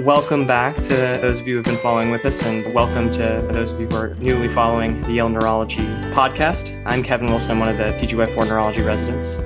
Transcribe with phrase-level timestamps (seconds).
[0.00, 3.46] Welcome back to those of you who have been following with us, and welcome to
[3.52, 5.84] those of you who are newly following the Yale Neurology
[6.14, 6.82] podcast.
[6.86, 7.50] I'm Kevin Wilson.
[7.50, 9.36] I'm one of the PGY4 neurology residents.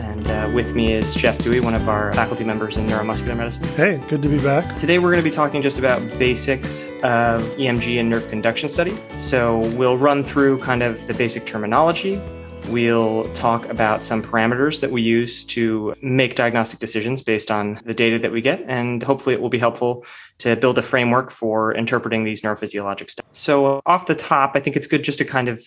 [0.00, 3.66] And uh, with me is Jeff Dewey, one of our faculty members in neuromuscular medicine.
[3.70, 4.76] Hey, good to be back.
[4.76, 8.96] Today, we're going to be talking just about basics of EMG and nerve conduction study.
[9.16, 12.20] So, we'll run through kind of the basic terminology,
[12.70, 17.94] We'll talk about some parameters that we use to make diagnostic decisions based on the
[17.94, 18.62] data that we get.
[18.68, 20.04] And hopefully, it will be helpful
[20.38, 23.30] to build a framework for interpreting these neurophysiologic studies.
[23.32, 25.62] So, off the top, I think it's good just to kind of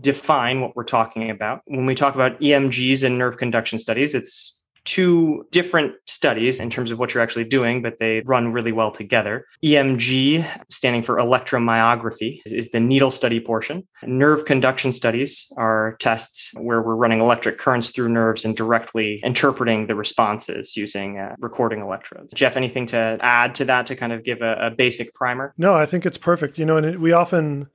[0.00, 1.62] define what we're talking about.
[1.66, 6.90] When we talk about EMGs and nerve conduction studies, it's two different studies in terms
[6.90, 9.46] of what you're actually doing, but they run really well together.
[9.64, 13.86] EMG, standing for electromyography, is the needle study portion.
[14.04, 19.86] Nerve conduction studies are tests where we're running electric currents through nerves and directly interpreting
[19.86, 22.32] the responses using uh, recording electrodes.
[22.34, 25.54] Jeff, anything to add to that to kind of give a, a basic primer?
[25.58, 26.58] No, I think it's perfect.
[26.58, 27.68] You know, and we often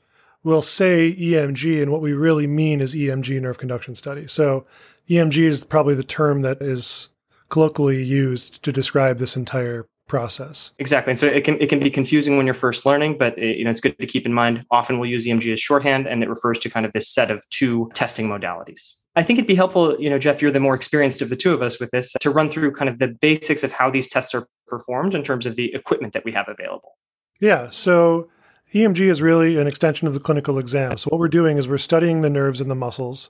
[0.46, 4.28] will say EMG, and what we really mean is EMG nerve conduction study.
[4.28, 4.66] So
[5.10, 7.10] EMG is probably the term that is
[7.50, 10.72] colloquially used to describe this entire process.
[10.78, 11.12] Exactly.
[11.12, 13.64] And so it can it can be confusing when you're first learning, but it, you
[13.64, 14.66] know it's good to keep in mind.
[14.72, 17.48] Often we'll use EMG as shorthand, and it refers to kind of this set of
[17.50, 18.94] two testing modalities.
[19.16, 21.54] I think it'd be helpful, you know, Jeff, you're the more experienced of the two
[21.54, 24.36] of us with this, to run through kind of the basics of how these tests
[24.36, 26.98] are performed in terms of the equipment that we have available.
[27.40, 27.70] Yeah.
[27.70, 28.30] So
[28.74, 30.98] EMG is really an extension of the clinical exam.
[30.98, 33.30] So what we're doing is we're studying the nerves and the muscles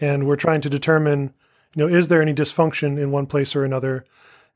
[0.00, 1.32] and we're trying to determine,
[1.74, 4.04] you know, is there any dysfunction in one place or another?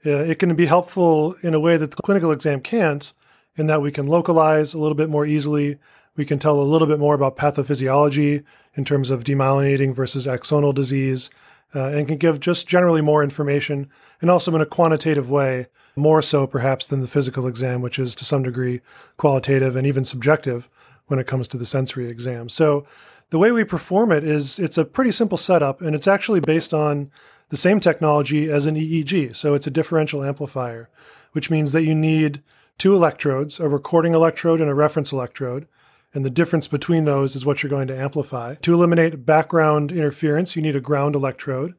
[0.07, 3.13] Uh, it can be helpful in a way that the clinical exam can't,
[3.57, 5.79] in that we can localize a little bit more easily.
[6.17, 8.45] We can tell a little bit more about pathophysiology
[8.75, 11.31] in terms of demyelinating versus axonal disease,
[11.75, 15.67] uh, and can give just generally more information, and also in a quantitative way,
[15.97, 18.81] more so perhaps than the physical exam, which is to some degree
[19.17, 20.69] qualitative and even subjective
[21.07, 22.49] when it comes to the sensory exam.
[22.49, 22.87] So
[23.31, 26.73] the way we perform it is it's a pretty simple setup, and it's actually based
[26.73, 27.11] on
[27.51, 29.35] the same technology as an EEG.
[29.37, 30.89] So it's a differential amplifier,
[31.33, 32.43] which means that you need
[32.79, 35.67] two electrodes, a recording electrode and a reference electrode.
[36.15, 38.55] And the difference between those is what you're going to amplify.
[38.57, 41.75] To eliminate background interference, you need a ground electrode.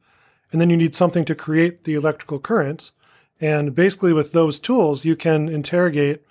[0.52, 2.92] And then you need something to create the electrical current.
[3.42, 6.24] And basically, with those tools, you can interrogate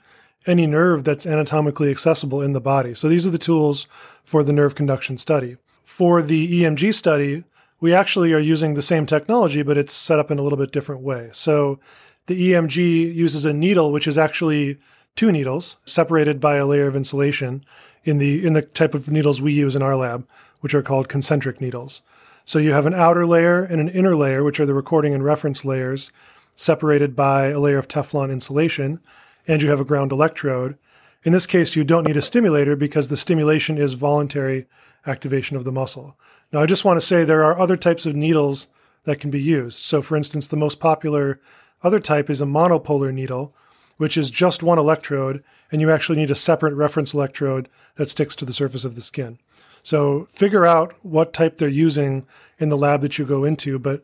[0.48, 2.94] any nerve that's anatomically accessible in the body.
[2.94, 3.86] So these are the tools
[4.24, 5.56] for the nerve conduction study.
[5.82, 7.44] For the EMG study,
[7.80, 10.72] we actually are using the same technology, but it's set up in a little bit
[10.72, 11.30] different way.
[11.32, 11.78] So
[12.26, 14.78] the EMG uses a needle, which is actually
[15.16, 17.64] two needles separated by a layer of insulation
[18.04, 20.26] in the in the type of needles we use in our lab,
[20.60, 22.02] which are called concentric needles.
[22.44, 25.24] So you have an outer layer and an inner layer, which are the recording and
[25.24, 26.10] reference layers,
[26.56, 29.00] separated by a layer of Teflon insulation
[29.48, 30.78] and you have a ground electrode.
[31.24, 34.66] In this case, you don't need a stimulator because the stimulation is voluntary
[35.06, 36.16] activation of the muscle.
[36.52, 38.68] Now, I just want to say there are other types of needles
[39.04, 39.80] that can be used.
[39.80, 41.40] So, for instance, the most popular
[41.82, 43.54] other type is a monopolar needle,
[43.96, 45.42] which is just one electrode,
[45.72, 49.00] and you actually need a separate reference electrode that sticks to the surface of the
[49.00, 49.38] skin.
[49.82, 52.26] So, figure out what type they're using
[52.58, 54.02] in the lab that you go into, but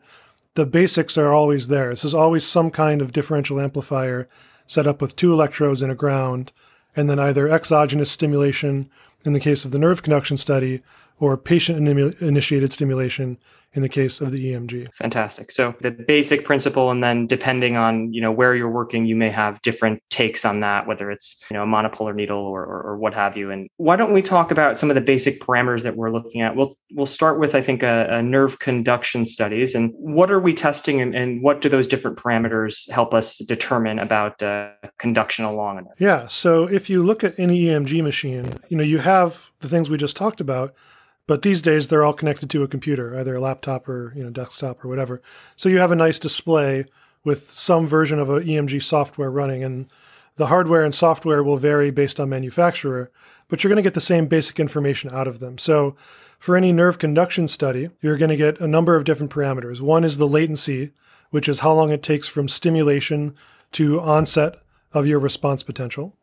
[0.55, 1.89] the basics are always there.
[1.89, 4.27] This is always some kind of differential amplifier
[4.67, 6.51] set up with two electrodes and a ground,
[6.95, 8.89] and then either exogenous stimulation
[9.23, 10.81] in the case of the nerve conduction study
[11.19, 11.87] or patient
[12.21, 13.37] initiated stimulation
[13.75, 14.93] in the case of the EMG.
[14.93, 15.51] Fantastic.
[15.51, 19.29] So the basic principle, and then depending on you know where you're working, you may
[19.29, 22.97] have different takes on that, whether it's you know a monopolar needle or, or, or
[22.97, 23.51] what have you.
[23.51, 26.55] And why don't we talk about some of the basic parameters that we're looking at?
[26.55, 30.53] We'll we'll start with I think a, a nerve conduction studies, and what are we
[30.53, 35.79] testing, and, and, what do those different parameters help us determine about uh, conduction along
[35.79, 35.85] it?
[35.99, 36.27] Yeah.
[36.27, 39.97] So if you look at any EMG machine, you know you have the things we
[39.97, 40.73] just talked about
[41.27, 44.29] but these days they're all connected to a computer, either a laptop or you know
[44.29, 45.21] desktop or whatever.
[45.55, 46.85] So you have a nice display
[47.23, 49.87] with some version of a EMG software running, and
[50.35, 53.11] the hardware and software will vary based on manufacturer,
[53.47, 55.57] but you're going to get the same basic information out of them.
[55.57, 55.95] So
[56.37, 59.81] for any nerve conduction study, you're going to get a number of different parameters.
[59.81, 60.91] One is the latency,
[61.31, 63.35] which is how long it takes from stimulation
[63.71, 64.59] to onset
[64.93, 66.15] of your response potential.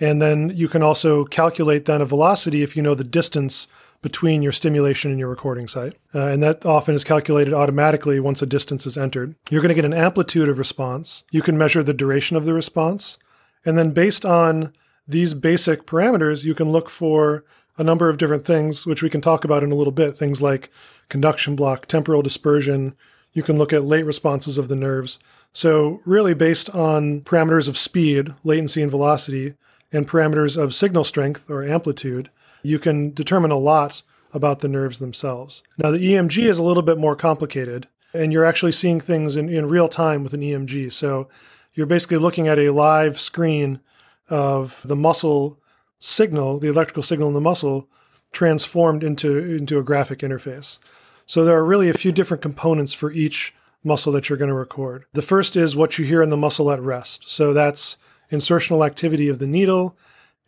[0.00, 3.68] And then you can also calculate then a velocity if you know the distance
[4.02, 5.96] between your stimulation and your recording site.
[6.14, 9.36] Uh, and that often is calculated automatically once a distance is entered.
[9.48, 11.22] You're going to get an amplitude of response.
[11.30, 13.16] You can measure the duration of the response.
[13.64, 14.72] And then based on
[15.06, 17.44] these basic parameters, you can look for
[17.78, 20.16] a number of different things, which we can talk about in a little bit.
[20.16, 20.70] Things like
[21.08, 22.94] conduction block, temporal dispersion,
[23.32, 25.18] you can look at late responses of the nerves.
[25.52, 29.54] So, really, based on parameters of speed, latency, and velocity,
[29.92, 32.30] and parameters of signal strength or amplitude,
[32.62, 35.62] you can determine a lot about the nerves themselves.
[35.78, 39.48] Now, the EMG is a little bit more complicated, and you're actually seeing things in,
[39.48, 40.92] in real time with an EMG.
[40.92, 41.28] So,
[41.74, 43.80] you're basically looking at a live screen
[44.28, 45.58] of the muscle
[45.98, 47.88] signal, the electrical signal in the muscle,
[48.32, 50.78] transformed into, into a graphic interface.
[51.26, 53.54] So there are really a few different components for each
[53.84, 55.04] muscle that you're going to record.
[55.12, 57.28] The first is what you hear in the muscle at rest.
[57.28, 57.96] So that's
[58.30, 59.96] insertional activity of the needle,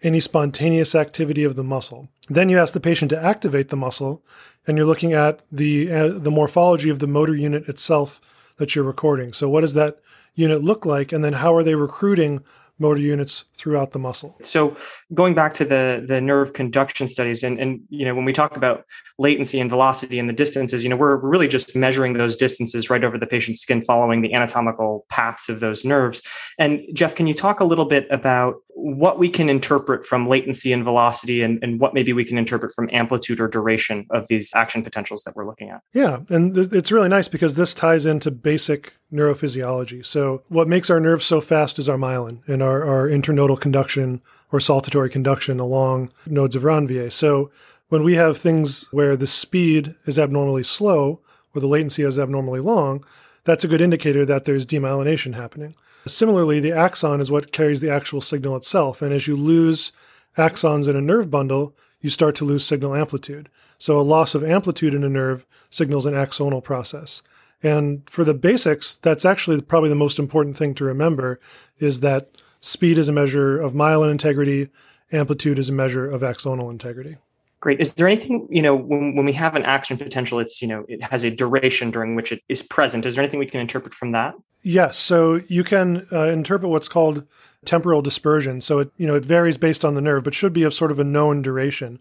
[0.04, 2.08] any spontaneous activity of the muscle.
[2.28, 4.22] Then you ask the patient to activate the muscle,
[4.66, 8.20] and you're looking at the uh, the morphology of the motor unit itself
[8.58, 9.32] that you're recording.
[9.32, 9.98] So what does that
[10.34, 12.44] unit look like, and then how are they recruiting
[12.78, 14.36] motor units throughout the muscle.
[14.42, 14.76] So
[15.12, 18.56] going back to the the nerve conduction studies and and you know when we talk
[18.56, 18.84] about
[19.18, 23.04] latency and velocity and the distances, you know we're really just measuring those distances right
[23.04, 26.22] over the patient's skin following the anatomical paths of those nerves.
[26.58, 30.72] And Jeff, can you talk a little bit about what we can interpret from latency
[30.72, 34.50] and velocity and, and what maybe we can interpret from amplitude or duration of these
[34.54, 35.80] action potentials that we're looking at?
[35.92, 40.04] Yeah, and th- it's really nice because this ties into basic neurophysiology.
[40.04, 44.20] So what makes our nerves so fast is our myelin and our, our internodal conduction
[44.50, 47.10] or saltatory conduction along nodes of Ranvier.
[47.10, 47.50] So
[47.88, 51.20] when we have things where the speed is abnormally slow
[51.54, 53.04] or the latency is abnormally long,
[53.44, 55.74] that's a good indicator that there's demyelination happening.
[56.06, 59.00] Similarly, the axon is what carries the actual signal itself.
[59.00, 59.92] And as you lose
[60.36, 63.48] axons in a nerve bundle, you start to lose signal amplitude.
[63.78, 67.22] So a loss of amplitude in a nerve signals an axonal process.
[67.64, 71.40] And for the basics, that's actually probably the most important thing to remember
[71.78, 72.30] is that
[72.60, 74.68] speed is a measure of myelin integrity,
[75.10, 77.16] amplitude is a measure of axonal integrity.
[77.60, 77.80] Great.
[77.80, 80.84] Is there anything, you know, when, when we have an action potential, it's, you know,
[80.86, 83.06] it has a duration during which it is present.
[83.06, 84.34] Is there anything we can interpret from that?
[84.62, 84.98] Yes.
[84.98, 87.26] So you can uh, interpret what's called
[87.64, 88.60] temporal dispersion.
[88.60, 90.90] So it, you know, it varies based on the nerve, but should be of sort
[90.90, 91.98] of a known duration.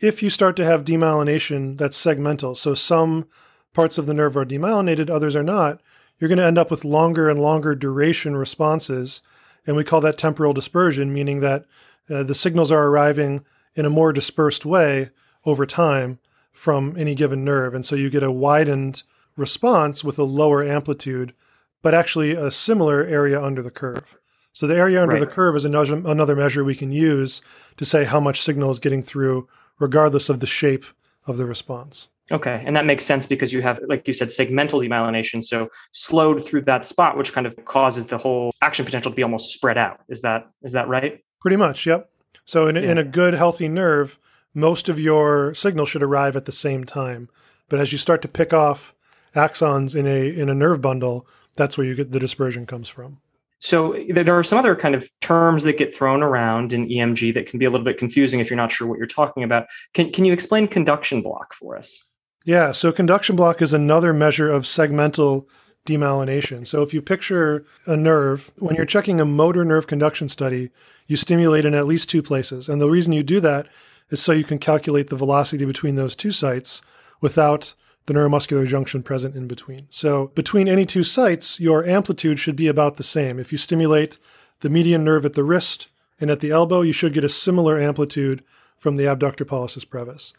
[0.00, 3.26] If you start to have demyelination that's segmental, so some
[3.72, 5.80] parts of the nerve are demyelinated, others are not,
[6.18, 9.22] you're going to end up with longer and longer duration responses.
[9.66, 11.64] And we call that temporal dispersion, meaning that
[12.10, 15.10] uh, the signals are arriving in a more dispersed way
[15.44, 16.18] over time
[16.52, 17.74] from any given nerve.
[17.74, 19.02] And so you get a widened
[19.36, 21.32] response with a lower amplitude,
[21.80, 24.18] but actually a similar area under the curve.
[24.52, 25.20] So the area under right.
[25.20, 27.40] the curve is another, another measure we can use
[27.78, 29.48] to say how much signal is getting through,
[29.78, 30.84] regardless of the shape
[31.26, 32.08] of the response.
[32.30, 36.44] Okay, and that makes sense because you have, like you said, segmental demyelination, so slowed
[36.44, 39.76] through that spot, which kind of causes the whole action potential to be almost spread
[39.76, 40.00] out.
[40.08, 41.22] Is that is that right?
[41.40, 42.10] Pretty much, yep.
[42.44, 42.82] So in, yeah.
[42.82, 44.18] in a good, healthy nerve,
[44.54, 47.28] most of your signal should arrive at the same time.
[47.68, 48.94] But as you start to pick off
[49.34, 51.26] axons in a in a nerve bundle,
[51.56, 53.18] that's where you get the dispersion comes from.
[53.58, 57.46] So there are some other kind of terms that get thrown around in EMG that
[57.46, 59.66] can be a little bit confusing if you're not sure what you're talking about.
[59.94, 62.04] Can can you explain conduction block for us?
[62.44, 65.46] Yeah, so conduction block is another measure of segmental
[65.86, 66.66] demyelination.
[66.66, 70.70] So if you picture a nerve, when you're checking a motor nerve conduction study,
[71.06, 72.68] you stimulate in at least two places.
[72.68, 73.68] And the reason you do that
[74.10, 76.82] is so you can calculate the velocity between those two sites
[77.20, 77.74] without
[78.06, 79.86] the neuromuscular junction present in between.
[79.90, 83.38] So between any two sites, your amplitude should be about the same.
[83.38, 84.18] If you stimulate
[84.60, 85.88] the median nerve at the wrist
[86.20, 88.42] and at the elbow, you should get a similar amplitude
[88.76, 90.32] from the abductor pollicis brevis.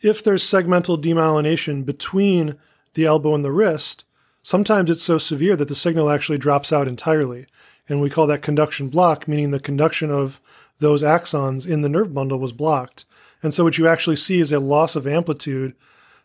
[0.00, 2.56] If there's segmental demyelination between
[2.94, 4.04] the elbow and the wrist,
[4.42, 7.46] sometimes it's so severe that the signal actually drops out entirely.
[7.88, 10.40] And we call that conduction block, meaning the conduction of
[10.78, 13.06] those axons in the nerve bundle was blocked.
[13.42, 15.74] And so what you actually see is a loss of amplitude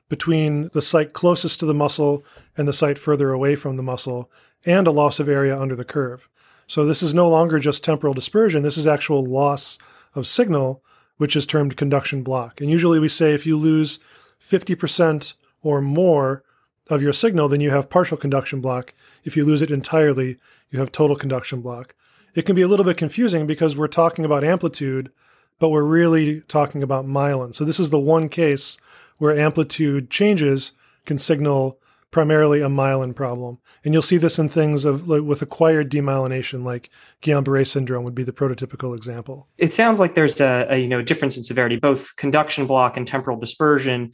[0.09, 2.23] between the site closest to the muscle
[2.55, 4.29] and the site further away from the muscle,
[4.65, 6.29] and a loss of area under the curve.
[6.67, 9.79] So this is no longer just temporal dispersion, this is actual loss
[10.13, 10.83] of signal,
[11.23, 12.59] which is termed conduction block.
[12.59, 13.97] And usually we say if you lose
[14.41, 16.43] 50% or more
[16.89, 18.93] of your signal, then you have partial conduction block.
[19.23, 20.35] If you lose it entirely,
[20.69, 21.95] you have total conduction block.
[22.35, 25.13] It can be a little bit confusing because we're talking about amplitude,
[25.59, 27.55] but we're really talking about myelin.
[27.55, 28.77] So this is the one case
[29.17, 30.73] where amplitude changes
[31.05, 31.79] can signal
[32.13, 33.57] primarily a myelin problem.
[33.83, 36.89] And you'll see this in things of like, with acquired demyelination, like
[37.21, 39.49] Guillain-Barré syndrome would be the prototypical example.
[39.57, 43.05] It sounds like there's a, a you know difference in severity, both conduction block and
[43.05, 44.13] temporal dispersion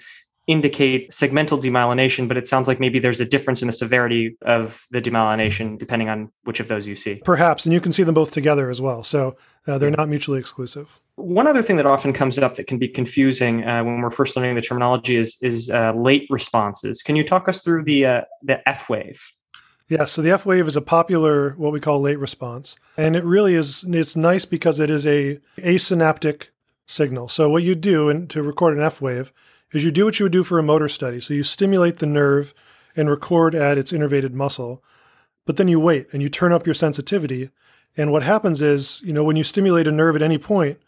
[0.50, 4.88] indicate segmental demyelination, but it sounds like maybe there's a difference in the severity of
[4.89, 7.22] the demyelination depending on which of those you see.
[7.24, 9.03] Perhaps, and you can see them both together as well.
[9.03, 9.38] So
[9.68, 11.00] uh, they're not mutually exclusive.
[11.18, 14.36] One other thing that often comes up that can be confusing uh, when we're first
[14.36, 17.03] learning the terminology is is uh, late responses.
[17.03, 19.22] Can you talk us through the uh, the F wave?
[19.88, 23.24] Yeah, so the F wave is a popular what we call late response, and it
[23.24, 23.84] really is.
[23.88, 26.48] It's nice because it is a asynaptic
[26.88, 27.27] signal.
[27.27, 29.32] So what you do and to record an F wave
[29.72, 31.20] is you do what you would do for a motor study.
[31.20, 32.54] So you stimulate the nerve
[32.96, 34.84] and record at its innervated muscle,
[35.46, 37.50] but then you wait and you turn up your sensitivity.
[37.96, 40.80] And what happens is, you know, when you stimulate a nerve at any point,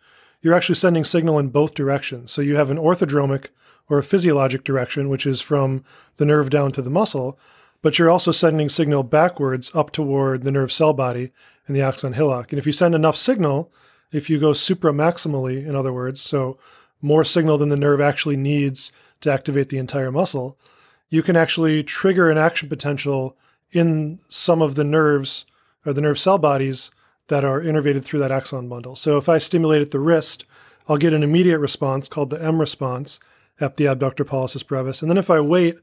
[0.41, 2.31] you're actually sending signal in both directions.
[2.31, 3.47] So you have an orthodromic
[3.89, 5.83] or a physiologic direction, which is from
[6.17, 7.37] the nerve down to the muscle,
[7.81, 11.31] but you're also sending signal backwards up toward the nerve cell body
[11.67, 12.51] and the axon hillock.
[12.51, 13.71] And if you send enough signal,
[14.11, 16.57] if you go supramaximally, in other words, so
[17.01, 18.91] more signal than the nerve actually needs
[19.21, 20.57] to activate the entire muscle,
[21.09, 23.35] you can actually trigger an action potential
[23.71, 25.45] in some of the nerves
[25.85, 26.91] or the nerve cell bodies
[27.27, 28.95] that are innervated through that axon bundle.
[28.95, 30.45] So if I stimulate at the wrist,
[30.87, 33.19] I'll get an immediate response called the M response
[33.59, 35.01] at the abductor pollicis brevis.
[35.01, 35.77] And then if I wait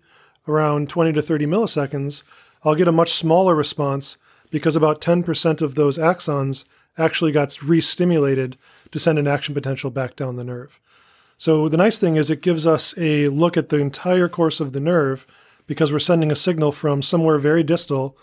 [0.47, 2.23] around 20 to 30 milliseconds,
[2.65, 4.17] I'll get a much smaller response
[4.51, 6.65] because about 10% of those axons
[6.97, 8.59] actually got re-stimulated
[8.91, 10.81] to send an action potential back down the nerve.
[11.39, 14.73] So the nice thing is it gives us a look at the entire course of
[14.73, 15.25] the nerve
[15.69, 18.17] because we're sending a signal from somewhere very distal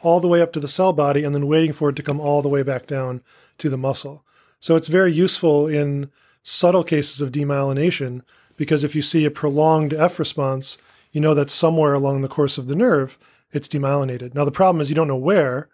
[0.00, 2.18] all the way up to the cell body and then waiting for it to come
[2.18, 3.20] all the way back down
[3.58, 4.24] to the muscle.
[4.58, 6.10] So it's very useful in
[6.42, 8.22] subtle cases of demyelination
[8.56, 10.78] because if you see a prolonged F response,
[11.12, 13.18] you know that somewhere along the course of the nerve
[13.52, 14.34] it's demyelinated.
[14.34, 15.68] Now the problem is you don't know where,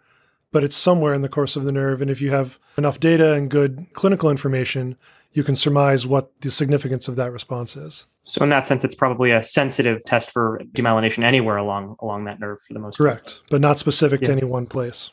[0.51, 2.01] but it's somewhere in the course of the nerve.
[2.01, 4.97] And if you have enough data and good clinical information,
[5.31, 8.05] you can surmise what the significance of that response is.
[8.23, 12.39] So in that sense, it's probably a sensitive test for demyelination anywhere along along that
[12.39, 13.09] nerve for the most part.
[13.09, 13.43] Correct, part.
[13.49, 14.27] but not specific yeah.
[14.27, 15.11] to any one place.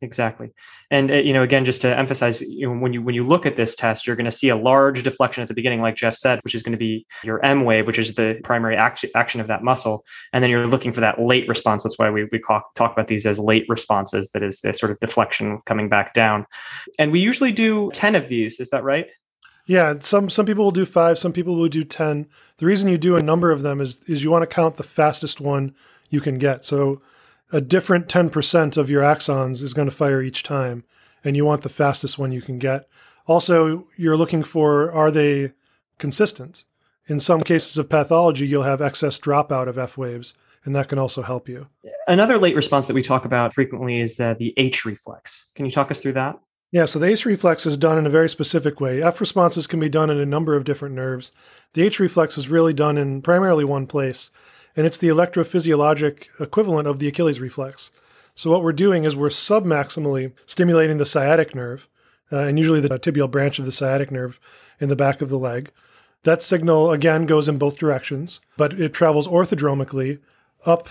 [0.00, 0.52] Exactly,
[0.92, 3.46] and uh, you know, again, just to emphasize, you know, when you when you look
[3.46, 6.14] at this test, you're going to see a large deflection at the beginning, like Jeff
[6.14, 9.40] said, which is going to be your M wave, which is the primary act- action
[9.40, 11.82] of that muscle, and then you're looking for that late response.
[11.82, 14.30] That's why we we talk, talk about these as late responses.
[14.34, 16.46] That is the sort of deflection coming back down,
[16.96, 18.60] and we usually do ten of these.
[18.60, 19.06] Is that right?
[19.68, 22.26] Yeah, some some people will do five, some people will do ten.
[22.56, 24.82] The reason you do a number of them is is you want to count the
[24.82, 25.74] fastest one
[26.08, 26.64] you can get.
[26.64, 27.02] So
[27.52, 30.84] a different ten percent of your axons is going to fire each time,
[31.22, 32.88] and you want the fastest one you can get.
[33.26, 35.52] Also, you're looking for are they
[35.98, 36.64] consistent?
[37.06, 40.32] In some cases of pathology, you'll have excess dropout of F waves,
[40.64, 41.66] and that can also help you.
[42.06, 45.48] Another late response that we talk about frequently is uh, the H reflex.
[45.54, 46.38] Can you talk us through that?
[46.70, 49.02] Yeah, so the H reflex is done in a very specific way.
[49.02, 51.32] F responses can be done in a number of different nerves.
[51.72, 54.30] The H reflex is really done in primarily one place,
[54.76, 57.90] and it's the electrophysiologic equivalent of the Achilles reflex.
[58.34, 61.88] So what we're doing is we're submaximally stimulating the sciatic nerve,
[62.30, 64.38] uh, and usually the tibial branch of the sciatic nerve
[64.78, 65.72] in the back of the leg.
[66.24, 70.18] That signal again goes in both directions, but it travels orthodromically
[70.66, 70.90] up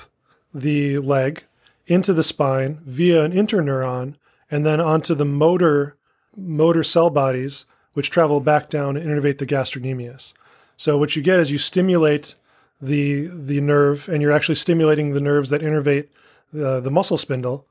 [0.53, 1.43] the leg
[1.85, 4.15] into the spine via an interneuron
[4.49, 5.95] and then onto the motor
[6.35, 10.33] motor cell bodies, which travel back down and innervate the gastrocnemius.
[10.77, 12.35] So what you get is you stimulate
[12.81, 16.07] the the nerve, and you're actually stimulating the nerves that innervate
[16.53, 17.65] the, the muscle spindle.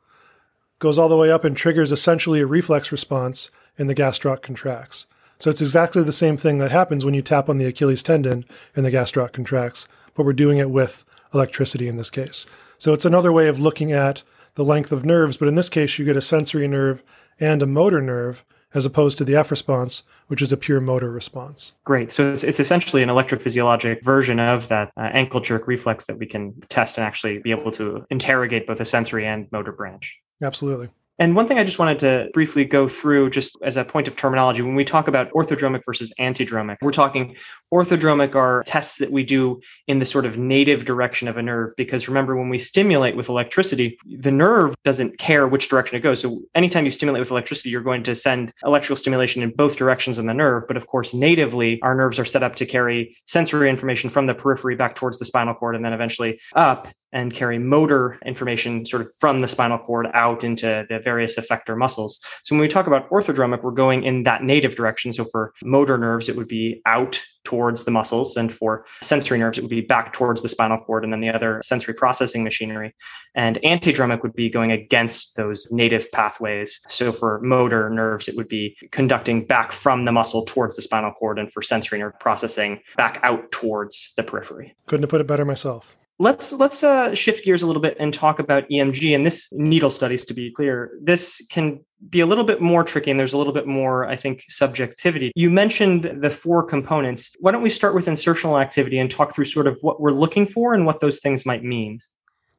[0.78, 5.06] Goes all the way up and triggers essentially a reflex response, and the gastroc contracts.
[5.38, 8.45] So it's exactly the same thing that happens when you tap on the Achilles tendon
[8.75, 11.04] and the gastroc contracts, but we're doing it with
[11.35, 12.47] electricity in this case.
[12.78, 14.23] So it's another way of looking at
[14.57, 17.03] the length of nerves, but in this case, you get a sensory nerve
[17.39, 18.45] and a motor nerve
[18.75, 21.73] as opposed to the F response, which is a pure motor response.
[21.85, 22.11] Great.
[22.11, 26.27] So it's, it's essentially an electrophysiologic version of that uh, ankle jerk reflex that we
[26.27, 30.19] can test and actually be able to interrogate both a sensory and motor branch.
[30.43, 30.91] Absolutely.
[31.19, 34.17] And one thing I just wanted to briefly go through, just as a point of
[34.17, 37.37] terminology, when we talk about orthodromic versus antidromic, we're talking
[37.73, 41.73] orthodromic are tests that we do in the sort of native direction of a nerve.
[41.77, 46.21] Because remember, when we stimulate with electricity, the nerve doesn't care which direction it goes.
[46.21, 50.19] So anytime you stimulate with electricity, you're going to send electrical stimulation in both directions
[50.19, 50.65] in the nerve.
[50.69, 54.35] But of course, natively, our nerves are set up to carry sensory information from the
[54.35, 59.01] periphery back towards the spinal cord and then eventually up and carry motor information sort
[59.01, 62.21] of from the spinal cord out into the various effector muscles.
[62.45, 65.15] So when we talk about orthodromic, we're going in that native direction.
[65.15, 69.57] So for motor nerves, it would be out towards the muscles, and for sensory nerves,
[69.57, 72.95] it would be back towards the spinal cord and then the other sensory processing machinery.
[73.35, 76.81] And antidromic would be going against those native pathways.
[76.89, 81.13] So for motor nerves, it would be conducting back from the muscle towards the spinal
[81.13, 84.77] cord, and for sensory nerve processing, back out towards the periphery.
[84.87, 85.97] Couldn't have put it better myself.
[86.19, 89.91] Let's let's uh, shift gears a little bit and talk about EMG and this needle
[89.91, 90.25] studies.
[90.27, 93.53] To be clear, this can be a little bit more tricky, and there's a little
[93.53, 95.31] bit more, I think, subjectivity.
[95.35, 97.37] You mentioned the four components.
[97.41, 100.47] Why don't we start with insertional activity and talk through sort of what we're looking
[100.47, 102.01] for and what those things might mean?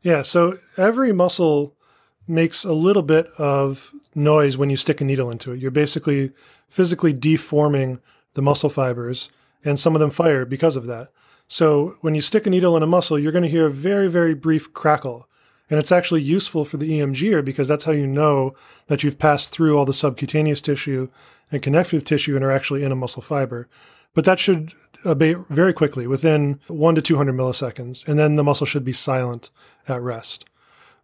[0.03, 0.21] Yeah.
[0.21, 1.75] So every muscle
[2.27, 5.59] makes a little bit of noise when you stick a needle into it.
[5.59, 6.31] You're basically
[6.69, 8.01] physically deforming
[8.35, 9.29] the muscle fibers,
[9.65, 11.09] and some of them fire because of that.
[11.47, 14.07] So when you stick a needle in a muscle, you're going to hear a very,
[14.07, 15.27] very brief crackle.
[15.69, 18.55] And it's actually useful for the EMGer because that's how you know
[18.87, 21.09] that you've passed through all the subcutaneous tissue
[21.51, 23.67] and connective tissue and are actually in a muscle fiber.
[24.13, 24.73] But that should
[25.05, 28.07] abate very quickly within one to 200 milliseconds.
[28.07, 29.49] And then the muscle should be silent
[29.87, 30.45] at rest.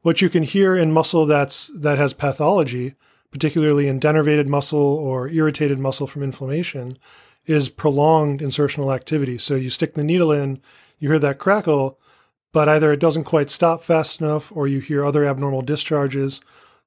[0.02, 2.96] What you can hear in muscle that's, that has pathology,
[3.32, 6.98] particularly in denervated muscle or irritated muscle from inflammation,
[7.46, 9.38] is prolonged insertional activity.
[9.38, 10.62] So you stick the needle in,
[11.00, 12.00] you hear that crackle,
[12.52, 16.40] but either it doesn't quite stop fast enough or you hear other abnormal discharges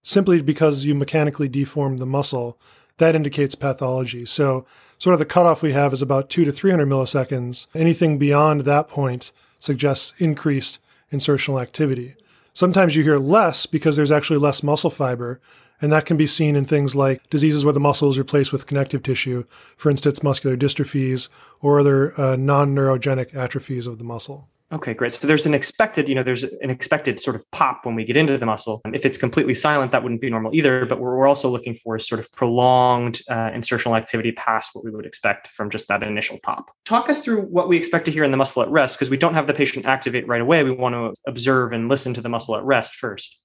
[0.02, 2.58] simply because you mechanically deformed the muscle.
[2.98, 4.24] That indicates pathology.
[4.24, 4.64] So,
[4.96, 7.66] sort of the cutoff we have is about two to 300 milliseconds.
[7.74, 10.78] Anything beyond that point suggests increased
[11.12, 12.14] insertional activity.
[12.54, 15.40] Sometimes you hear less because there's actually less muscle fiber,
[15.80, 18.66] and that can be seen in things like diseases where the muscle is replaced with
[18.66, 19.44] connective tissue,
[19.76, 21.28] for instance, muscular dystrophies
[21.60, 24.48] or other uh, non neurogenic atrophies of the muscle.
[24.72, 25.12] Okay, great.
[25.12, 28.16] So there's an expected, you know, there's an expected sort of pop when we get
[28.16, 28.80] into the muscle.
[28.92, 30.84] If it's completely silent, that wouldn't be normal either.
[30.86, 34.84] But what we're also looking for is sort of prolonged uh, insertional activity past what
[34.84, 36.72] we would expect from just that initial pop.
[36.84, 39.16] Talk us through what we expect to hear in the muscle at rest, because we
[39.16, 40.64] don't have the patient activate right away.
[40.64, 43.38] We want to observe and listen to the muscle at rest first.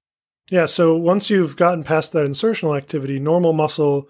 [0.51, 4.10] Yeah, so once you've gotten past that insertional activity, normal muscle,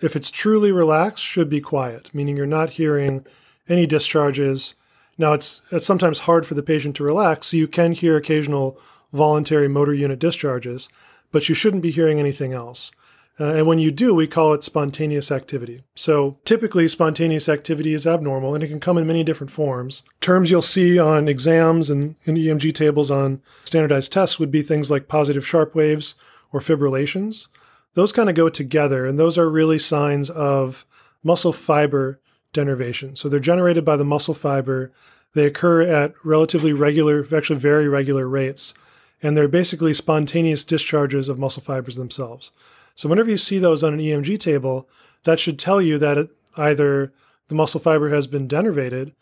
[0.00, 3.26] if it's truly relaxed, should be quiet, meaning you're not hearing
[3.68, 4.72] any discharges.
[5.18, 8.80] Now, it's, it's sometimes hard for the patient to relax, so you can hear occasional
[9.12, 10.88] voluntary motor unit discharges,
[11.30, 12.90] but you shouldn't be hearing anything else.
[13.38, 15.82] Uh, and when you do, we call it spontaneous activity.
[15.96, 20.02] So typically, spontaneous activity is abnormal and it can come in many different forms.
[20.20, 24.90] Terms you'll see on exams and in EMG tables on standardized tests would be things
[24.90, 26.14] like positive sharp waves
[26.52, 27.48] or fibrillations.
[27.94, 30.84] Those kind of go together, and those are really signs of
[31.22, 32.20] muscle fiber
[32.52, 33.16] denervation.
[33.16, 34.92] So they're generated by the muscle fiber.
[35.34, 38.74] They occur at relatively regular, actually very regular rates,
[39.22, 42.52] and they're basically spontaneous discharges of muscle fibers themselves.
[42.94, 44.88] So whenever you see those on an EMG table,
[45.24, 47.12] that should tell you that it, either
[47.48, 49.12] the muscle fiber has been denervated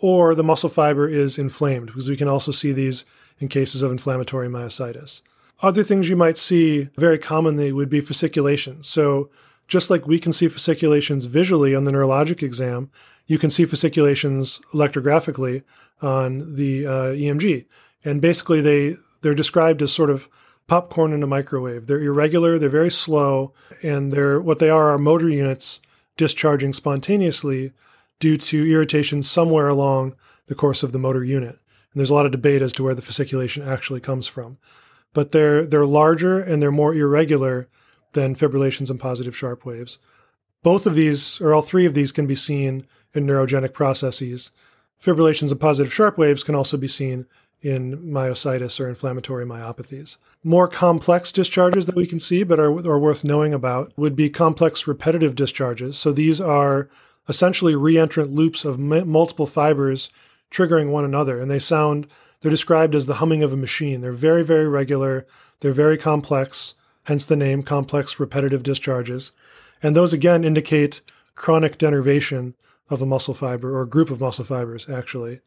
[0.00, 3.04] or the muscle fiber is inflamed, because we can also see these
[3.38, 5.22] in cases of inflammatory myositis.
[5.62, 8.88] Other things you might see very commonly would be fasciculations.
[8.88, 9.30] So
[9.68, 12.90] just like we can see fasciculations visually on the neurologic exam,
[13.26, 15.62] you can see fasciculations electrographically
[16.00, 17.66] on the uh, EMG.
[18.04, 20.28] And basically, they they're described as sort of
[20.72, 21.86] popcorn in a microwave.
[21.86, 25.82] They're irregular, they're very slow, and they're what they are are motor units
[26.16, 27.74] discharging spontaneously
[28.18, 31.58] due to irritation somewhere along the course of the motor unit.
[31.92, 34.56] And there's a lot of debate as to where the fasciculation actually comes from.
[35.12, 37.68] But they're they're larger and they're more irregular
[38.14, 39.98] than fibrillations and positive sharp waves.
[40.62, 44.50] Both of these, or all three of these, can be seen in neurogenic processes.
[44.98, 47.26] Fibrillations and positive sharp waves can also be seen
[47.62, 50.16] in myositis or inflammatory myopathies.
[50.42, 54.28] More complex discharges that we can see but are, are worth knowing about would be
[54.28, 55.96] complex repetitive discharges.
[55.96, 56.88] So these are
[57.28, 60.10] essentially reentrant loops of m- multiple fibers
[60.50, 62.06] triggering one another, and they sound,
[62.40, 64.00] they're described as the humming of a machine.
[64.00, 65.26] They're very, very regular,
[65.60, 69.32] they're very complex, hence the name complex repetitive discharges.
[69.82, 71.00] And those again indicate
[71.34, 72.54] chronic denervation
[72.90, 75.40] of a muscle fiber or a group of muscle fibers, actually.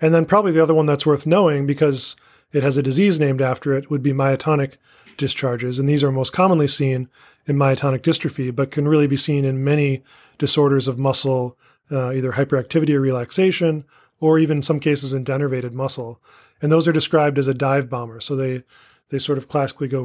[0.00, 2.16] And then probably the other one that's worth knowing because
[2.52, 4.76] it has a disease named after it would be myotonic
[5.16, 5.78] discharges.
[5.78, 7.08] And these are most commonly seen
[7.46, 10.02] in myotonic dystrophy, but can really be seen in many
[10.38, 11.56] disorders of muscle,
[11.90, 13.84] uh, either hyperactivity or relaxation,
[14.20, 16.20] or even in some cases in denervated muscle.
[16.62, 18.20] And those are described as a dive bomber.
[18.20, 18.62] So they,
[19.10, 20.02] they sort of classically go,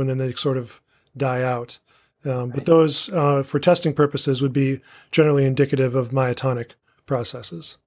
[0.00, 0.80] and then they sort of
[1.16, 1.78] die out.
[2.24, 6.72] Um, but those, uh, for testing purposes, would be generally indicative of myotonic
[7.06, 7.78] processes.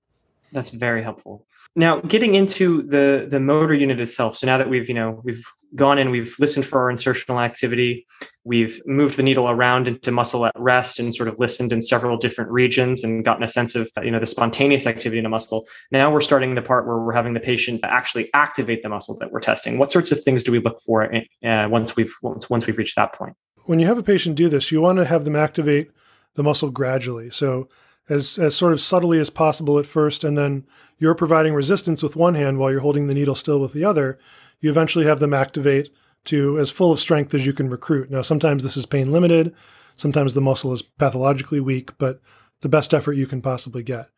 [0.51, 1.47] That's very helpful.
[1.75, 4.37] Now, getting into the the motor unit itself.
[4.37, 8.05] So now that we've you know we've gone in, we've listened for our insertional activity,
[8.43, 12.17] we've moved the needle around into muscle at rest, and sort of listened in several
[12.17, 15.65] different regions and gotten a sense of you know the spontaneous activity in a muscle.
[15.91, 19.31] Now we're starting the part where we're having the patient actually activate the muscle that
[19.31, 19.77] we're testing.
[19.77, 21.09] What sorts of things do we look for
[21.45, 23.35] uh, once we've once, once we've reached that point?
[23.65, 25.91] When you have a patient do this, you want to have them activate
[26.35, 27.29] the muscle gradually.
[27.29, 27.69] So
[28.09, 30.65] as as sort of subtly as possible at first, and then
[30.97, 34.19] you're providing resistance with one hand while you're holding the needle still with the other.
[34.59, 35.89] You eventually have them activate
[36.25, 38.11] to as full of strength as you can recruit.
[38.11, 39.55] Now, sometimes this is pain limited,
[39.95, 42.21] sometimes the muscle is pathologically weak, but
[42.61, 44.09] the best effort you can possibly get.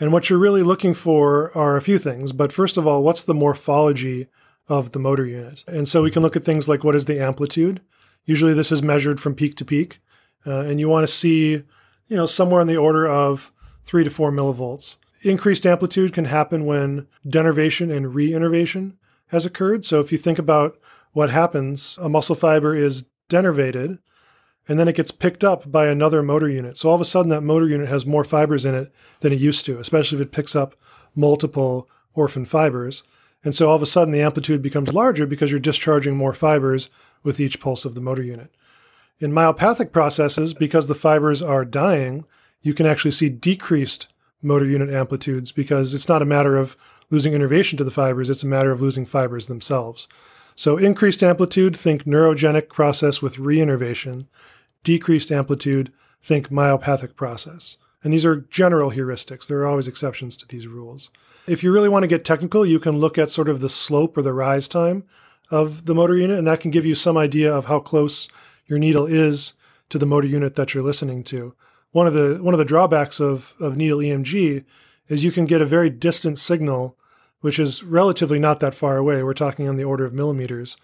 [0.00, 2.32] And what you're really looking for are a few things.
[2.32, 4.28] But first of all, what's the morphology
[4.68, 5.62] of the motor unit?
[5.66, 7.80] And so we can look at things like what is the amplitude?
[8.24, 10.00] Usually this is measured from peak to peak.
[10.46, 11.62] Uh, and you want to see
[12.08, 13.52] you know, somewhere in the order of
[13.84, 14.96] three to four millivolts.
[15.22, 18.94] Increased amplitude can happen when denervation and reinnervation
[19.28, 19.84] has occurred.
[19.84, 20.78] So if you think about
[21.12, 23.98] what happens, a muscle fiber is denervated
[24.68, 26.78] and then it gets picked up by another motor unit.
[26.78, 29.40] So all of a sudden that motor unit has more fibers in it than it
[29.40, 30.74] used to, especially if it picks up
[31.14, 33.02] multiple orphan fibers.
[33.44, 36.88] And so all of a sudden the amplitude becomes larger because you're discharging more fibers
[37.22, 38.54] with each pulse of the motor unit.
[39.22, 42.24] In myopathic processes, because the fibers are dying,
[42.60, 44.08] you can actually see decreased
[44.42, 46.76] motor unit amplitudes because it's not a matter of
[47.08, 50.08] losing innervation to the fibers, it's a matter of losing fibers themselves.
[50.56, 54.26] So increased amplitude, think neurogenic process with reinnervation.
[54.82, 57.76] Decreased amplitude, think myopathic process.
[58.02, 59.46] And these are general heuristics.
[59.46, 61.10] There are always exceptions to these rules.
[61.46, 64.18] If you really want to get technical, you can look at sort of the slope
[64.18, 65.04] or the rise time
[65.48, 68.26] of the motor unit, and that can give you some idea of how close
[68.72, 69.52] your needle is
[69.90, 71.54] to the motor unit that you're listening to.
[71.90, 74.64] One of the one of the drawbacks of, of needle EMG
[75.08, 76.96] is you can get a very distant signal,
[77.42, 79.22] which is relatively not that far away.
[79.22, 80.78] We're talking on the order of millimeters,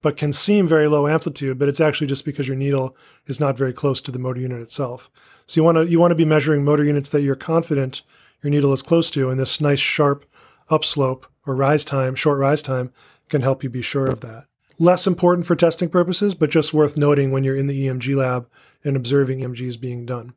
[0.00, 3.58] but can seem very low amplitude, but it's actually just because your needle is not
[3.58, 5.10] very close to the motor unit itself.
[5.46, 8.00] So you want to you want to be measuring motor units that you're confident
[8.42, 10.24] your needle is close to, and this nice sharp
[10.70, 12.90] upslope or rise time, short rise time,
[13.28, 14.46] can help you be sure of that
[14.78, 18.48] less important for testing purposes, but just worth noting when you're in the EMG lab
[18.82, 20.34] and observing EMGs being done.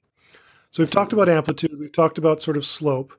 [0.71, 3.13] So we've talked about amplitude, we've talked about sort of slope.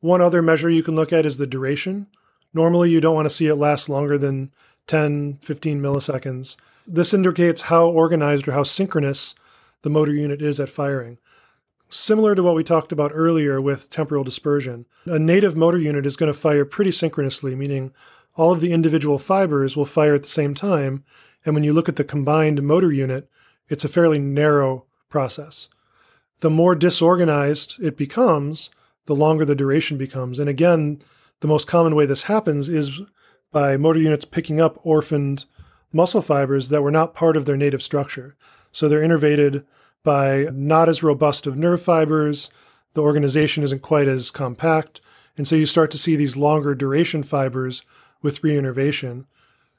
[0.00, 2.06] One other measure you can look at is the duration.
[2.52, 4.52] Normally, you don't want to see it last longer than
[4.86, 6.56] 10, 15 milliseconds.
[6.86, 9.34] This indicates how organized or how synchronous
[9.82, 11.18] the motor unit is at firing.
[11.90, 16.16] Similar to what we talked about earlier with temporal dispersion, a native motor unit is
[16.16, 17.92] going to fire pretty synchronously, meaning
[18.36, 21.04] all of the individual fibers will fire at the same time.
[21.44, 23.28] And when you look at the combined motor unit,
[23.68, 25.68] it's a fairly narrow process.
[26.40, 28.70] The more disorganized it becomes,
[29.06, 30.38] the longer the duration becomes.
[30.38, 31.00] And again,
[31.40, 33.00] the most common way this happens is
[33.52, 35.44] by motor units picking up orphaned
[35.92, 38.36] muscle fibers that were not part of their native structure.
[38.72, 39.64] So they're innervated
[40.02, 42.50] by not as robust of nerve fibers.
[42.94, 45.00] The organization isn't quite as compact.
[45.36, 47.82] And so you start to see these longer duration fibers
[48.24, 49.26] with reinnervation.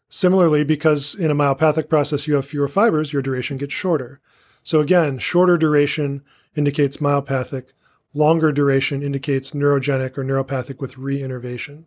[0.08, 4.22] Similarly, because in a myopathic process you have fewer fibers, your duration gets shorter.
[4.64, 6.24] So again, shorter duration
[6.56, 7.74] indicates myopathic,
[8.14, 11.84] longer duration indicates neurogenic or neuropathic with reinnervation.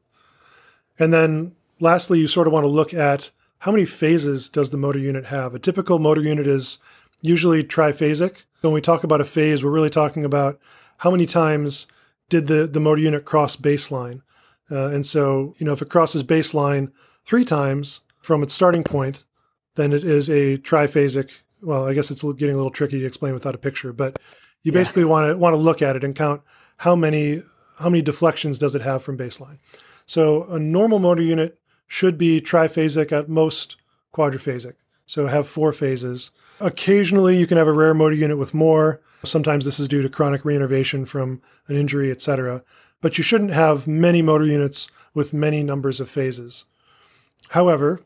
[0.98, 4.76] And then lastly, you sort of want to look at how many phases does the
[4.76, 5.54] motor unit have?
[5.54, 6.78] A typical motor unit is
[7.22, 8.42] usually triphasic.
[8.60, 10.60] When we talk about a phase, we're really talking about
[10.98, 11.86] how many times
[12.28, 14.22] did the, the motor unit cross baseline.
[14.70, 16.92] Uh, and so, you know, if it crosses baseline
[17.24, 19.24] three times from its starting point,
[19.76, 21.30] then it is a triphasic.
[21.62, 24.18] Well, I guess it's getting a little tricky to explain without a picture, but
[24.62, 24.78] you yeah.
[24.78, 26.42] basically want to want to look at it and count
[26.78, 27.42] how many
[27.78, 29.58] how many deflections does it have from baseline.
[30.06, 33.76] So a normal motor unit should be triphasic at most
[34.14, 34.74] quadriphasic.
[35.06, 36.30] So have four phases.
[36.60, 39.00] Occasionally you can have a rare motor unit with more.
[39.24, 42.62] Sometimes this is due to chronic reinnervation from an injury, etc
[43.00, 46.64] but you shouldn't have many motor units with many numbers of phases.
[47.50, 48.02] However,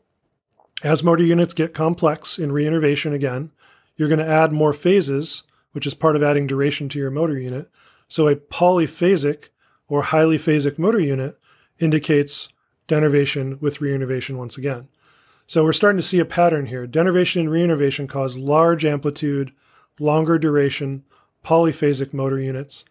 [0.83, 3.51] as motor units get complex in reinnervation again,
[3.95, 7.37] you're going to add more phases, which is part of adding duration to your motor
[7.37, 7.69] unit.
[8.07, 9.49] So a polyphasic
[9.87, 11.39] or highly phasic motor unit
[11.79, 12.49] indicates
[12.87, 14.87] denervation with reinnervation once again.
[15.45, 16.87] So we're starting to see a pattern here.
[16.87, 19.51] Denervation and reinnervation cause large amplitude,
[19.99, 21.03] longer duration,
[21.43, 22.85] polyphasic motor units.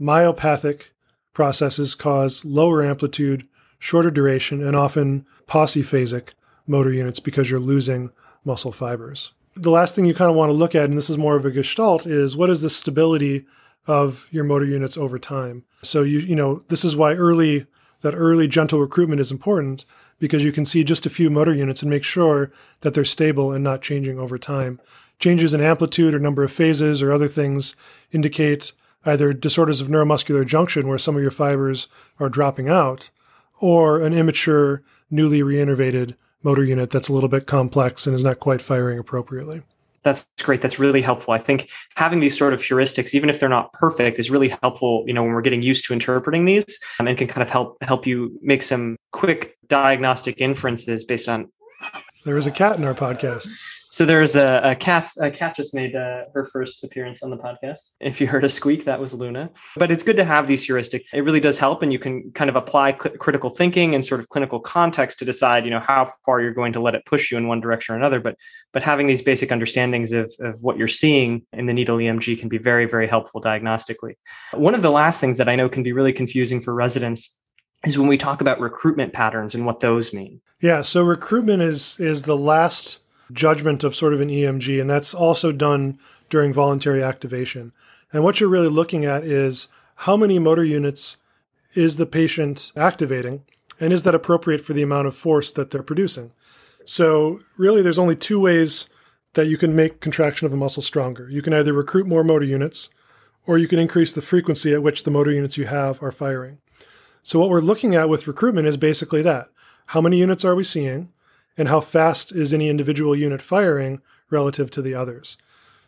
[0.00, 0.90] Myopathic
[1.34, 3.46] processes cause lower amplitude,
[3.78, 6.30] shorter duration, and often pauciphasic
[6.66, 8.10] motor units because you're losing
[8.44, 9.32] muscle fibers.
[9.56, 11.44] The last thing you kind of want to look at, and this is more of
[11.44, 13.44] a gestalt, is what is the stability
[13.86, 15.64] of your motor units over time.
[15.82, 17.66] So you you know this is why early
[18.00, 19.84] that early gentle recruitment is important
[20.18, 23.52] because you can see just a few motor units and make sure that they're stable
[23.52, 24.80] and not changing over time.
[25.18, 27.74] Changes in amplitude or number of phases or other things
[28.12, 28.72] indicate
[29.06, 31.88] either disorders of neuromuscular junction where some of your fibers
[32.18, 33.10] are dropping out
[33.60, 38.40] or an immature, newly reinnervated motor unit that's a little bit complex and is not
[38.40, 39.62] quite firing appropriately.
[40.02, 40.60] That's great.
[40.60, 41.32] That's really helpful.
[41.32, 45.02] I think having these sort of heuristics, even if they're not perfect, is really helpful.
[45.06, 47.82] You know, when we're getting used to interpreting these, um, and can kind of help
[47.82, 51.50] help you make some quick diagnostic inferences based on.
[52.26, 53.48] There is a cat in our podcast.
[53.94, 55.12] So there's a, a cat.
[55.20, 57.78] A cat just made uh, her first appearance on the podcast.
[58.00, 59.50] If you heard a squeak, that was Luna.
[59.76, 61.04] But it's good to have these heuristics.
[61.14, 64.18] It really does help, and you can kind of apply cl- critical thinking and sort
[64.18, 67.30] of clinical context to decide, you know, how far you're going to let it push
[67.30, 68.18] you in one direction or another.
[68.18, 68.36] But
[68.72, 72.48] but having these basic understandings of of what you're seeing in the needle EMG can
[72.48, 74.14] be very very helpful diagnostically.
[74.54, 77.32] One of the last things that I know can be really confusing for residents
[77.86, 80.40] is when we talk about recruitment patterns and what those mean.
[80.60, 82.98] Yeah, so recruitment is is the last
[83.32, 87.72] judgment of sort of an EMG, and that's also done during voluntary activation.
[88.12, 91.16] And what you're really looking at is how many motor units
[91.74, 93.42] is the patient activating,
[93.80, 96.30] and is that appropriate for the amount of force that they're producing?
[96.84, 98.88] So, really, there's only two ways
[99.32, 101.28] that you can make contraction of a muscle stronger.
[101.28, 102.88] You can either recruit more motor units,
[103.46, 106.58] or you can increase the frequency at which the motor units you have are firing.
[107.22, 109.48] So, what we're looking at with recruitment is basically that.
[109.86, 111.10] How many units are we seeing?
[111.56, 115.36] And how fast is any individual unit firing relative to the others.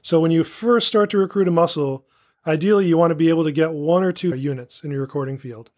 [0.03, 2.07] So when you first start to recruit a muscle,
[2.47, 5.39] ideally you want to be able to get one or two units in your recording
[5.39, 5.71] field.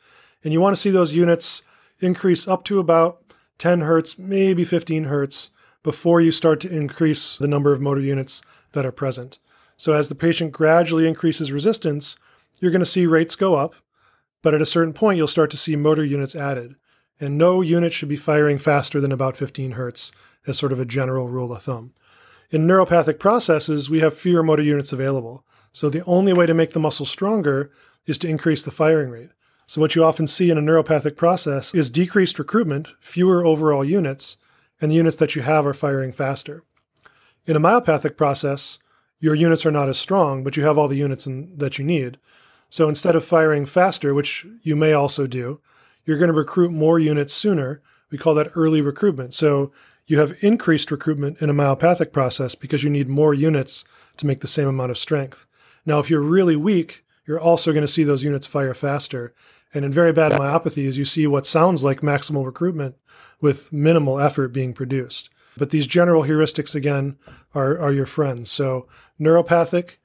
[0.44, 1.62] And you want to see those units
[2.00, 3.22] increase up to about
[3.58, 5.50] 10 hertz, maybe 15 hertz,
[5.82, 9.38] before you start to increase the number of motor units that are present.
[9.76, 12.16] So as the patient gradually increases resistance,
[12.60, 13.76] you're going to see rates go up,
[14.42, 16.76] but at a certain point, you'll start to see motor units added
[17.20, 20.12] and no unit should be firing faster than about 15 hertz
[20.46, 21.92] as sort of a general rule of thumb.
[22.50, 25.44] In neuropathic processes, we have fewer motor units available.
[25.72, 27.70] So the only way to make the muscle stronger
[28.06, 29.30] is to increase the firing rate.
[29.66, 34.38] So what you often see in a neuropathic process is decreased recruitment, fewer overall units,
[34.80, 36.62] and the units that you have are firing faster.
[37.44, 38.78] In a myopathic process,
[39.20, 41.84] your units are not as strong, but you have all the units in, that you
[41.84, 42.18] need.
[42.70, 45.60] So instead of firing faster, which you may also do,
[46.08, 47.82] you're going to recruit more units sooner.
[48.10, 49.34] We call that early recruitment.
[49.34, 49.72] So
[50.06, 53.84] you have increased recruitment in a myopathic process because you need more units
[54.16, 55.46] to make the same amount of strength.
[55.84, 59.34] Now, if you're really weak, you're also going to see those units fire faster.
[59.74, 62.94] And in very bad myopathies, you see what sounds like maximal recruitment
[63.42, 65.28] with minimal effort being produced.
[65.58, 67.18] But these general heuristics, again,
[67.54, 68.50] are, are your friends.
[68.50, 68.88] So
[69.20, 69.96] neuropathic,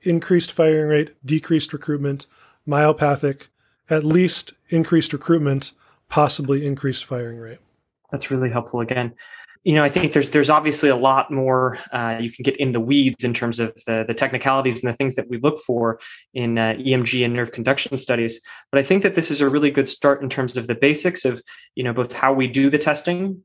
[0.00, 2.26] increased firing rate, decreased recruitment,
[2.66, 3.48] myopathic,
[3.90, 5.72] at least increased recruitment,
[6.08, 7.58] possibly increased firing rate.
[8.10, 9.14] That's really helpful again.
[9.62, 12.72] You know, I think there's there's obviously a lot more uh, you can get in
[12.72, 16.00] the weeds in terms of the, the technicalities and the things that we look for
[16.32, 18.40] in uh, EMG and nerve conduction studies.
[18.72, 21.26] But I think that this is a really good start in terms of the basics
[21.26, 21.42] of
[21.74, 23.42] you know both how we do the testing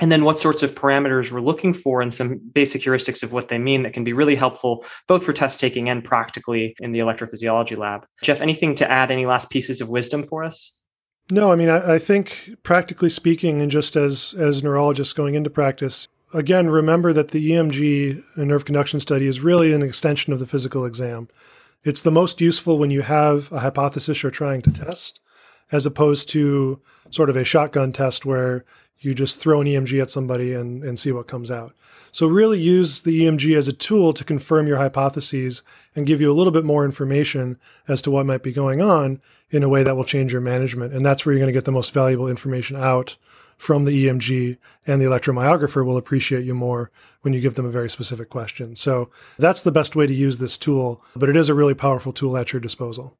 [0.00, 3.48] and then what sorts of parameters we're looking for and some basic heuristics of what
[3.48, 6.98] they mean that can be really helpful both for test taking and practically in the
[6.98, 8.06] electrophysiology lab.
[8.22, 10.78] Jeff, anything to add, any last pieces of wisdom for us?
[11.30, 15.50] No, I mean, I, I think practically speaking, and just as, as neurologists going into
[15.50, 20.40] practice, again, remember that the EMG and nerve conduction study is really an extension of
[20.40, 21.28] the physical exam.
[21.84, 25.20] It's the most useful when you have a hypothesis you're trying to test,
[25.70, 28.64] as opposed to sort of a shotgun test where
[29.00, 31.74] you just throw an EMG at somebody and, and see what comes out.
[32.12, 35.62] So, really use the EMG as a tool to confirm your hypotheses
[35.94, 37.58] and give you a little bit more information
[37.88, 40.92] as to what might be going on in a way that will change your management.
[40.92, 43.16] And that's where you're going to get the most valuable information out
[43.56, 47.70] from the EMG, and the electromyographer will appreciate you more when you give them a
[47.70, 48.74] very specific question.
[48.74, 52.12] So, that's the best way to use this tool, but it is a really powerful
[52.12, 53.16] tool at your disposal.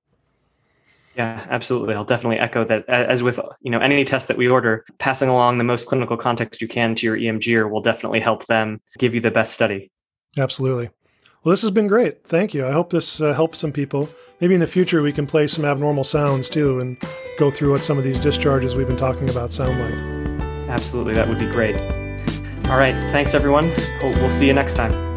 [1.16, 1.94] Yeah, absolutely.
[1.94, 2.88] I'll definitely echo that.
[2.88, 6.60] As with you know any test that we order, passing along the most clinical context
[6.60, 9.90] you can to your EMGer will definitely help them give you the best study.
[10.38, 10.90] Absolutely.
[11.42, 12.24] Well, this has been great.
[12.26, 12.66] Thank you.
[12.66, 14.08] I hope this uh, helps some people.
[14.40, 16.96] Maybe in the future we can play some abnormal sounds too and
[17.38, 20.68] go through what some of these discharges we've been talking about sound like.
[20.68, 21.14] Absolutely.
[21.14, 21.76] That would be great.
[22.70, 22.94] All right.
[23.10, 23.72] Thanks, everyone.
[24.02, 25.09] We'll see you next time.